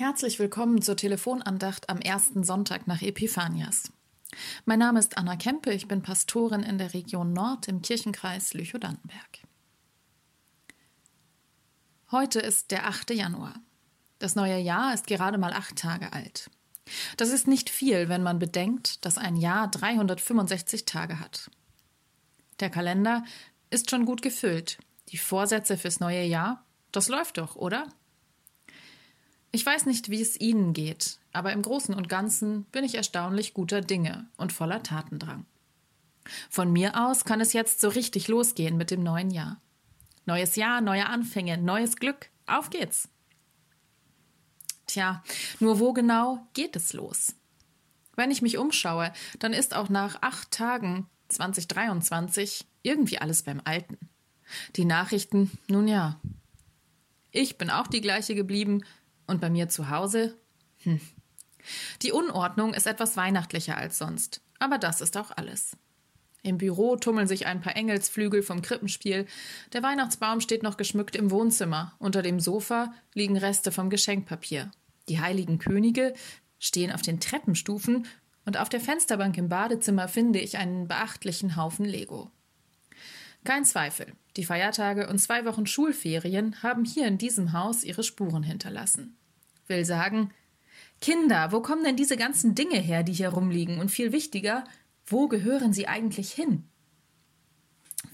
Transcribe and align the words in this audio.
Herzlich 0.00 0.38
willkommen 0.38 0.80
zur 0.80 0.96
Telefonandacht 0.96 1.90
am 1.90 1.98
ersten 1.98 2.42
Sonntag 2.42 2.86
nach 2.86 3.02
Epiphanias. 3.02 3.92
Mein 4.64 4.78
Name 4.78 4.98
ist 4.98 5.18
Anna 5.18 5.36
Kempe, 5.36 5.74
ich 5.74 5.88
bin 5.88 6.00
Pastorin 6.00 6.62
in 6.62 6.78
der 6.78 6.94
Region 6.94 7.34
Nord 7.34 7.68
im 7.68 7.82
Kirchenkreis 7.82 8.54
Lüchow-Dannenberg. 8.54 9.40
Heute 12.10 12.40
ist 12.40 12.70
der 12.70 12.86
8. 12.86 13.10
Januar. 13.10 13.52
Das 14.18 14.36
neue 14.36 14.56
Jahr 14.56 14.94
ist 14.94 15.06
gerade 15.06 15.36
mal 15.36 15.52
acht 15.52 15.76
Tage 15.76 16.14
alt. 16.14 16.50
Das 17.18 17.28
ist 17.28 17.46
nicht 17.46 17.68
viel, 17.68 18.08
wenn 18.08 18.22
man 18.22 18.38
bedenkt, 18.38 19.04
dass 19.04 19.18
ein 19.18 19.36
Jahr 19.36 19.70
365 19.70 20.86
Tage 20.86 21.20
hat. 21.20 21.50
Der 22.60 22.70
Kalender 22.70 23.22
ist 23.68 23.90
schon 23.90 24.06
gut 24.06 24.22
gefüllt. 24.22 24.78
Die 25.10 25.18
Vorsätze 25.18 25.76
fürs 25.76 26.00
neue 26.00 26.24
Jahr, 26.24 26.64
das 26.90 27.08
läuft 27.08 27.36
doch, 27.36 27.54
oder? 27.54 27.86
Ich 29.52 29.66
weiß 29.66 29.86
nicht, 29.86 30.10
wie 30.10 30.22
es 30.22 30.38
Ihnen 30.40 30.72
geht, 30.72 31.18
aber 31.32 31.52
im 31.52 31.62
Großen 31.62 31.94
und 31.94 32.08
Ganzen 32.08 32.64
bin 32.64 32.84
ich 32.84 32.94
erstaunlich 32.94 33.52
guter 33.52 33.80
Dinge 33.80 34.28
und 34.36 34.52
voller 34.52 34.82
Tatendrang. 34.82 35.44
Von 36.48 36.72
mir 36.72 37.00
aus 37.00 37.24
kann 37.24 37.40
es 37.40 37.52
jetzt 37.52 37.80
so 37.80 37.88
richtig 37.88 38.28
losgehen 38.28 38.76
mit 38.76 38.90
dem 38.90 39.02
neuen 39.02 39.30
Jahr. 39.30 39.60
Neues 40.26 40.54
Jahr, 40.54 40.80
neue 40.80 41.06
Anfänge, 41.06 41.58
neues 41.58 41.96
Glück. 41.96 42.28
Auf 42.46 42.70
geht's. 42.70 43.08
Tja, 44.86 45.22
nur 45.58 45.80
wo 45.80 45.92
genau 45.92 46.46
geht 46.52 46.76
es 46.76 46.92
los? 46.92 47.34
Wenn 48.16 48.30
ich 48.30 48.42
mich 48.42 48.58
umschaue, 48.58 49.12
dann 49.38 49.52
ist 49.52 49.74
auch 49.74 49.88
nach 49.88 50.22
acht 50.22 50.50
Tagen 50.50 51.08
2023 51.28 52.66
irgendwie 52.82 53.18
alles 53.18 53.42
beim 53.42 53.60
Alten. 53.64 53.98
Die 54.76 54.84
Nachrichten, 54.84 55.50
nun 55.68 55.88
ja. 55.88 56.20
Ich 57.30 57.56
bin 57.56 57.70
auch 57.70 57.86
die 57.86 58.00
gleiche 58.00 58.34
geblieben, 58.34 58.82
und 59.30 59.40
bei 59.40 59.48
mir 59.48 59.68
zu 59.68 59.88
Hause? 59.88 60.36
Hm. 60.82 61.00
Die 62.02 62.12
Unordnung 62.12 62.74
ist 62.74 62.86
etwas 62.86 63.16
weihnachtlicher 63.16 63.76
als 63.76 63.98
sonst, 63.98 64.42
aber 64.58 64.78
das 64.78 65.00
ist 65.00 65.16
auch 65.16 65.30
alles. 65.30 65.76
Im 66.42 66.58
Büro 66.58 66.96
tummeln 66.96 67.26
sich 67.26 67.46
ein 67.46 67.60
paar 67.60 67.76
Engelsflügel 67.76 68.42
vom 68.42 68.62
Krippenspiel. 68.62 69.26
Der 69.72 69.82
Weihnachtsbaum 69.82 70.40
steht 70.40 70.62
noch 70.62 70.78
geschmückt 70.78 71.16
im 71.16 71.30
Wohnzimmer. 71.30 71.94
Unter 71.98 72.22
dem 72.22 72.40
Sofa 72.40 72.94
liegen 73.12 73.36
Reste 73.36 73.72
vom 73.72 73.90
Geschenkpapier. 73.90 74.70
Die 75.08 75.20
heiligen 75.20 75.58
Könige 75.58 76.14
stehen 76.58 76.92
auf 76.92 77.02
den 77.02 77.20
Treppenstufen 77.20 78.06
und 78.46 78.58
auf 78.58 78.70
der 78.70 78.80
Fensterbank 78.80 79.36
im 79.36 79.48
Badezimmer 79.48 80.08
finde 80.08 80.40
ich 80.40 80.56
einen 80.56 80.88
beachtlichen 80.88 81.56
Haufen 81.56 81.84
Lego. 81.84 82.30
Kein 83.44 83.64
Zweifel, 83.64 84.12
die 84.36 84.44
Feiertage 84.44 85.08
und 85.08 85.18
zwei 85.18 85.44
Wochen 85.44 85.66
Schulferien 85.66 86.62
haben 86.62 86.84
hier 86.84 87.06
in 87.06 87.18
diesem 87.18 87.52
Haus 87.52 87.84
ihre 87.84 88.02
Spuren 88.02 88.42
hinterlassen 88.42 89.16
will 89.70 89.86
sagen, 89.86 90.34
Kinder, 91.00 91.50
wo 91.52 91.62
kommen 91.62 91.82
denn 91.82 91.96
diese 91.96 92.18
ganzen 92.18 92.54
Dinge 92.54 92.76
her, 92.76 93.02
die 93.02 93.14
hier 93.14 93.30
rumliegen? 93.30 93.78
Und 93.78 93.90
viel 93.90 94.12
wichtiger, 94.12 94.64
wo 95.06 95.28
gehören 95.28 95.72
sie 95.72 95.88
eigentlich 95.88 96.30
hin? 96.32 96.68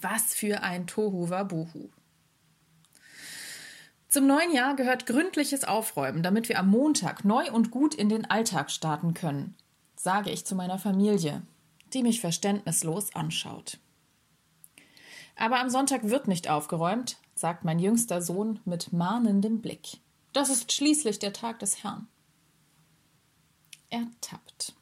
Was 0.00 0.34
für 0.34 0.62
ein 0.62 0.86
Tohu 0.86 1.30
Wabohu. 1.30 1.90
Zum 4.08 4.28
neuen 4.28 4.52
Jahr 4.52 4.76
gehört 4.76 5.06
gründliches 5.06 5.64
Aufräumen, 5.64 6.22
damit 6.22 6.48
wir 6.48 6.60
am 6.60 6.70
Montag 6.70 7.24
neu 7.24 7.50
und 7.50 7.72
gut 7.72 7.94
in 7.94 8.08
den 8.08 8.24
Alltag 8.24 8.70
starten 8.70 9.14
können, 9.14 9.56
sage 9.96 10.30
ich 10.30 10.46
zu 10.46 10.54
meiner 10.54 10.78
Familie, 10.78 11.42
die 11.92 12.02
mich 12.02 12.20
verständnislos 12.20 13.14
anschaut. 13.14 13.78
Aber 15.36 15.60
am 15.60 15.68
Sonntag 15.70 16.04
wird 16.04 16.28
nicht 16.28 16.48
aufgeräumt, 16.48 17.18
sagt 17.34 17.64
mein 17.64 17.78
jüngster 17.78 18.22
Sohn 18.22 18.58
mit 18.64 18.92
mahnendem 18.92 19.60
Blick. 19.60 19.98
Das 20.32 20.48
ist 20.48 20.72
schließlich 20.72 21.18
der 21.18 21.32
Tag 21.32 21.60
des 21.60 21.84
Herrn. 21.84 22.08
Ertappt. 23.90 24.74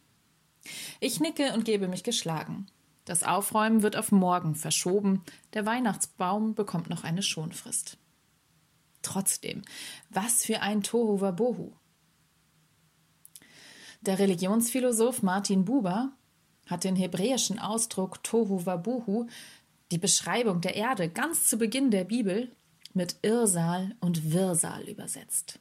Ich 1.00 1.20
nicke 1.20 1.52
und 1.52 1.64
gebe 1.64 1.88
mich 1.88 2.04
geschlagen. 2.04 2.66
Das 3.04 3.22
Aufräumen 3.22 3.82
wird 3.82 3.96
auf 3.96 4.12
morgen 4.12 4.54
verschoben. 4.54 5.22
Der 5.52 5.66
Weihnachtsbaum 5.66 6.54
bekommt 6.54 6.88
noch 6.88 7.04
eine 7.04 7.22
Schonfrist. 7.22 7.98
Trotzdem, 9.02 9.62
was 10.08 10.44
für 10.44 10.62
ein 10.62 10.82
Tohu 10.82 11.20
Wabohu. 11.20 11.72
Der 14.00 14.18
Religionsphilosoph 14.18 15.22
Martin 15.22 15.64
Buber 15.64 16.12
hat 16.66 16.84
den 16.84 16.96
hebräischen 16.96 17.58
Ausdruck 17.58 18.22
Tohu 18.22 18.64
Wabohu, 18.64 19.26
die 19.94 19.98
Beschreibung 19.98 20.60
der 20.60 20.74
Erde 20.74 21.08
ganz 21.08 21.48
zu 21.48 21.56
Beginn 21.56 21.92
der 21.92 22.02
Bibel, 22.02 22.50
mit 22.94 23.16
Irrsal 23.22 23.94
und 24.00 24.32
Wirrsal 24.32 24.88
übersetzt. 24.88 25.60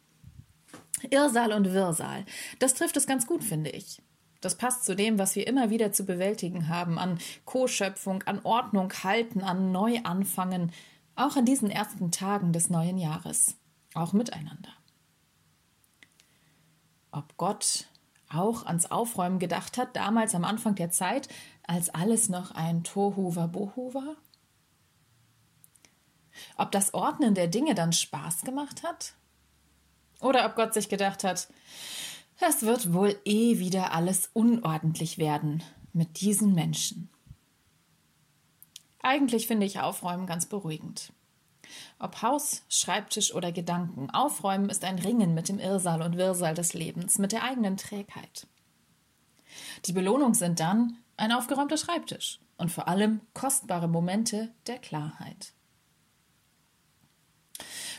Irrsal 1.11 1.53
und 1.53 1.71
Wirrsal, 1.71 2.25
das 2.57 2.73
trifft 2.73 2.97
es 2.97 3.05
ganz 3.05 3.27
gut, 3.27 3.43
finde 3.43 3.69
ich. 3.69 4.01
Das 4.41 4.55
passt 4.55 4.85
zu 4.85 4.95
dem, 4.95 5.19
was 5.19 5.35
wir 5.35 5.45
immer 5.45 5.69
wieder 5.69 5.91
zu 5.91 6.03
bewältigen 6.03 6.67
haben, 6.67 6.97
an 6.97 7.19
Co-Schöpfung, 7.45 8.23
an 8.23 8.39
Ordnung 8.43 8.91
halten, 9.03 9.41
an 9.41 9.72
Neuanfangen, 9.72 10.72
auch 11.16 11.35
an 11.35 11.45
diesen 11.45 11.69
ersten 11.69 12.11
Tagen 12.11 12.53
des 12.53 12.72
neuen 12.72 12.97
Jahres, 12.97 13.55
auch 13.93 14.13
miteinander. 14.13 14.73
Ob 17.11 17.38
Gott 17.38 17.88
auch 18.33 18.66
ans 18.66 18.91
Aufräumen 18.91 19.39
gedacht 19.39 19.77
hat, 19.77 19.95
damals 19.95 20.35
am 20.35 20.44
Anfang 20.44 20.75
der 20.75 20.89
Zeit, 20.91 21.27
als 21.66 21.89
alles 21.89 22.29
noch 22.29 22.51
ein 22.51 22.83
Tohu 22.83 23.35
Wabohu 23.35 23.94
war? 23.94 24.16
Ob 26.57 26.72
das 26.72 26.93
Ordnen 26.93 27.35
der 27.35 27.47
Dinge 27.47 27.75
dann 27.75 27.93
Spaß 27.93 28.41
gemacht 28.41 28.83
hat? 28.83 29.13
Oder 30.19 30.45
ob 30.45 30.55
Gott 30.55 30.73
sich 30.73 30.89
gedacht 30.89 31.23
hat, 31.23 31.47
es 32.39 32.63
wird 32.63 32.93
wohl 32.93 33.16
eh 33.25 33.59
wieder 33.59 33.93
alles 33.93 34.29
unordentlich 34.33 35.17
werden 35.17 35.63
mit 35.93 36.22
diesen 36.22 36.53
Menschen. 36.53 37.09
Eigentlich 39.01 39.47
finde 39.47 39.66
ich 39.66 39.79
Aufräumen 39.79 40.25
ganz 40.25 40.45
beruhigend. 40.45 41.11
Ob 42.00 42.22
Haus, 42.22 42.63
Schreibtisch 42.69 43.34
oder 43.34 43.51
Gedanken, 43.51 44.09
Aufräumen 44.09 44.69
ist 44.69 44.84
ein 44.84 45.00
Ringen 45.00 45.34
mit 45.34 45.50
dem 45.50 45.59
Irrsal 45.59 46.01
und 46.01 46.18
Wirrsal 46.18 46.53
des 46.53 46.74
Lebens, 46.74 47.18
mit 47.18 47.31
der 47.31 47.44
eigenen 47.44 47.78
Trägheit. 47.78 48.47
Die 49.85 49.94
Belohnung 49.94 50.34
sind 50.34 50.59
dann 50.59 50.97
ein 51.18 51.31
aufgeräumter 51.31 51.78
Schreibtisch 51.78 52.40
und 52.57 52.72
vor 52.72 52.88
allem 52.88 53.22
kostbare 53.34 53.88
Momente 53.88 54.52
der 54.68 54.79
Klarheit. 54.79 55.53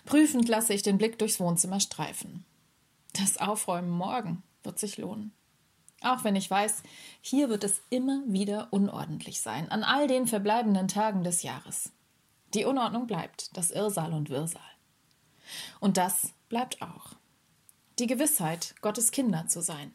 Prüfend 0.04 0.48
lasse 0.48 0.74
ich 0.74 0.82
den 0.82 0.98
Blick 0.98 1.18
durchs 1.18 1.40
Wohnzimmer 1.40 1.80
streifen. 1.80 2.44
Das 3.14 3.38
Aufräumen 3.38 3.90
morgen 3.90 4.42
wird 4.62 4.78
sich 4.78 4.98
lohnen. 4.98 5.32
Auch 6.02 6.24
wenn 6.24 6.36
ich 6.36 6.50
weiß, 6.50 6.82
hier 7.22 7.48
wird 7.48 7.64
es 7.64 7.80
immer 7.88 8.22
wieder 8.26 8.68
unordentlich 8.70 9.40
sein, 9.40 9.70
an 9.70 9.82
all 9.82 10.06
den 10.06 10.26
verbleibenden 10.26 10.88
Tagen 10.88 11.24
des 11.24 11.42
Jahres. 11.42 11.90
Die 12.54 12.64
Unordnung 12.64 13.06
bleibt, 13.06 13.56
das 13.56 13.70
Irrsal 13.70 14.12
und 14.12 14.30
Wirrsal. 14.30 14.62
Und 15.80 15.96
das 15.96 16.32
bleibt 16.48 16.80
auch. 16.82 17.16
Die 17.98 18.06
Gewissheit, 18.06 18.74
Gottes 18.80 19.10
Kinder 19.10 19.46
zu 19.48 19.60
sein. 19.60 19.92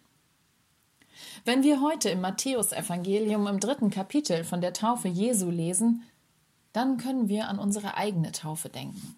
Wenn 1.46 1.64
wir 1.64 1.82
heute 1.82 2.10
im 2.10 2.22
Matthäusevangelium 2.22 3.48
im 3.48 3.60
dritten 3.60 3.90
Kapitel 3.90 4.44
von 4.44 4.62
der 4.62 4.74
Taufe 4.74 5.08
Jesu 5.08 5.50
lesen, 5.50 6.04
dann 6.74 6.98
können 6.98 7.30
wir 7.30 7.48
an 7.48 7.60
unsere 7.60 7.96
eigene 7.96 8.32
Taufe 8.32 8.70
denken. 8.70 9.18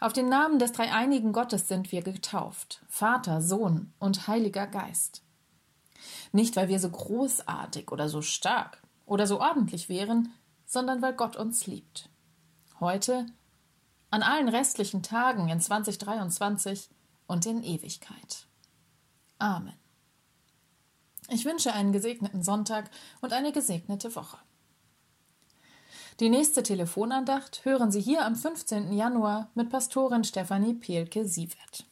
Auf 0.00 0.12
den 0.12 0.28
Namen 0.28 0.58
des 0.58 0.72
dreieinigen 0.72 1.32
Gottes 1.32 1.68
sind 1.68 1.92
wir 1.92 2.02
getauft, 2.02 2.82
Vater, 2.88 3.40
Sohn 3.40 3.92
und 3.98 4.26
Heiliger 4.26 4.66
Geist. 4.66 5.22
Nicht, 6.32 6.56
weil 6.56 6.68
wir 6.68 6.80
so 6.80 6.90
großartig 6.90 7.92
oder 7.92 8.08
so 8.08 8.22
stark 8.22 8.82
oder 9.06 9.26
so 9.26 9.40
ordentlich 9.40 9.88
wären, 9.88 10.32
sondern 10.66 11.02
weil 11.02 11.14
Gott 11.14 11.36
uns 11.36 11.66
liebt. 11.66 12.09
Heute, 12.80 13.26
an 14.10 14.22
allen 14.22 14.48
restlichen 14.48 15.02
Tagen 15.02 15.50
in 15.50 15.60
2023 15.60 16.88
und 17.26 17.44
in 17.44 17.62
Ewigkeit. 17.62 18.46
Amen. 19.38 19.74
Ich 21.28 21.44
wünsche 21.44 21.74
einen 21.74 21.92
gesegneten 21.92 22.42
Sonntag 22.42 22.90
und 23.20 23.34
eine 23.34 23.52
gesegnete 23.52 24.16
Woche. 24.16 24.38
Die 26.20 26.30
nächste 26.30 26.62
Telefonandacht 26.62 27.66
hören 27.66 27.92
Sie 27.92 28.00
hier 28.00 28.24
am 28.24 28.34
15. 28.34 28.94
Januar 28.94 29.50
mit 29.54 29.68
Pastorin 29.68 30.24
Stefanie 30.24 30.72
Pehlke-Sievert. 30.72 31.84